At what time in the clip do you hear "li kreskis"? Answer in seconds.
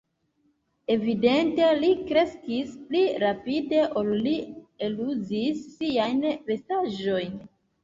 1.83-2.71